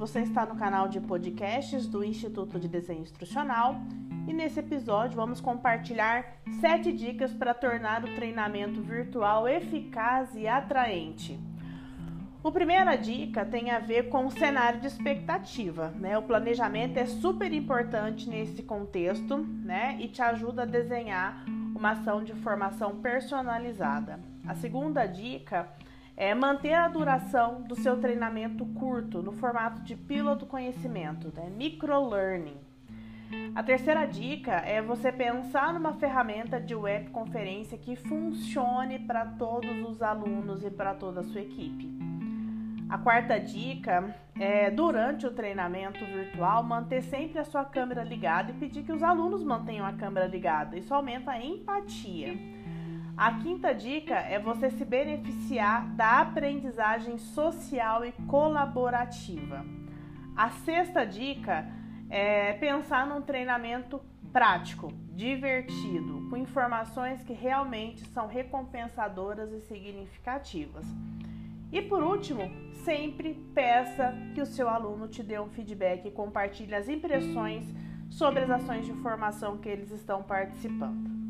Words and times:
Você 0.00 0.20
está 0.20 0.46
no 0.46 0.56
canal 0.56 0.88
de 0.88 0.98
podcasts 0.98 1.86
do 1.86 2.02
Instituto 2.02 2.58
de 2.58 2.66
Desenho 2.66 3.02
Instrucional 3.02 3.82
e 4.26 4.32
nesse 4.32 4.58
episódio 4.58 5.14
vamos 5.14 5.42
compartilhar 5.42 6.24
sete 6.58 6.90
dicas 6.90 7.34
para 7.34 7.52
tornar 7.52 8.02
o 8.02 8.14
treinamento 8.14 8.80
virtual 8.80 9.46
eficaz 9.46 10.34
e 10.34 10.48
atraente. 10.48 11.38
A 12.42 12.50
primeira 12.50 12.96
dica 12.96 13.44
tem 13.44 13.70
a 13.70 13.78
ver 13.78 14.08
com 14.08 14.24
o 14.24 14.30
cenário 14.30 14.80
de 14.80 14.86
expectativa, 14.86 15.88
né? 15.88 16.16
O 16.16 16.22
planejamento 16.22 16.96
é 16.96 17.04
super 17.04 17.52
importante 17.52 18.26
nesse 18.26 18.62
contexto, 18.62 19.36
né? 19.36 19.98
E 20.00 20.08
te 20.08 20.22
ajuda 20.22 20.62
a 20.62 20.64
desenhar 20.64 21.44
uma 21.76 21.90
ação 21.90 22.24
de 22.24 22.32
formação 22.36 23.02
personalizada. 23.02 24.18
A 24.48 24.54
segunda 24.54 25.04
dica 25.04 25.68
é 26.20 26.34
manter 26.34 26.74
a 26.74 26.86
duração 26.86 27.62
do 27.62 27.74
seu 27.74 27.98
treinamento 27.98 28.66
curto, 28.66 29.22
no 29.22 29.32
formato 29.32 29.80
de 29.80 29.96
pílula 29.96 30.36
do 30.36 30.44
conhecimento, 30.44 31.32
né? 31.34 31.48
microlearning. 31.56 32.58
A 33.54 33.62
terceira 33.62 34.04
dica 34.04 34.52
é 34.52 34.82
você 34.82 35.10
pensar 35.10 35.72
numa 35.72 35.94
ferramenta 35.94 36.60
de 36.60 36.74
webconferência 36.74 37.78
que 37.78 37.96
funcione 37.96 38.98
para 38.98 39.24
todos 39.24 39.70
os 39.88 40.02
alunos 40.02 40.62
e 40.62 40.70
para 40.70 40.92
toda 40.92 41.20
a 41.20 41.24
sua 41.24 41.40
equipe. 41.40 41.88
A 42.90 42.98
quarta 42.98 43.40
dica 43.40 44.14
é, 44.38 44.70
durante 44.70 45.26
o 45.26 45.30
treinamento 45.30 46.04
virtual, 46.04 46.62
manter 46.62 47.00
sempre 47.00 47.38
a 47.38 47.44
sua 47.46 47.64
câmera 47.64 48.04
ligada 48.04 48.50
e 48.50 48.54
pedir 48.56 48.82
que 48.82 48.92
os 48.92 49.02
alunos 49.02 49.42
mantenham 49.42 49.86
a 49.86 49.94
câmera 49.94 50.26
ligada. 50.26 50.76
Isso 50.76 50.92
aumenta 50.92 51.30
a 51.30 51.42
empatia. 51.42 52.59
A 53.20 53.34
quinta 53.34 53.74
dica 53.74 54.14
é 54.14 54.38
você 54.38 54.70
se 54.70 54.82
beneficiar 54.82 55.86
da 55.88 56.22
aprendizagem 56.22 57.18
social 57.18 58.02
e 58.02 58.12
colaborativa. 58.26 59.62
A 60.34 60.48
sexta 60.48 61.04
dica 61.04 61.70
é 62.08 62.54
pensar 62.54 63.06
num 63.06 63.20
treinamento 63.20 64.00
prático, 64.32 64.90
divertido, 65.12 66.30
com 66.30 66.36
informações 66.38 67.22
que 67.22 67.34
realmente 67.34 68.06
são 68.06 68.26
recompensadoras 68.26 69.52
e 69.52 69.60
significativas. 69.60 70.86
E 71.70 71.82
por 71.82 72.02
último, 72.02 72.50
sempre 72.86 73.34
peça 73.54 74.14
que 74.34 74.40
o 74.40 74.46
seu 74.46 74.66
aluno 74.66 75.08
te 75.08 75.22
dê 75.22 75.38
um 75.38 75.50
feedback 75.50 76.08
e 76.08 76.10
compartilhe 76.10 76.74
as 76.74 76.88
impressões 76.88 77.66
sobre 78.08 78.44
as 78.44 78.50
ações 78.50 78.86
de 78.86 78.94
formação 78.94 79.58
que 79.58 79.68
eles 79.68 79.90
estão 79.90 80.22
participando. 80.22 81.29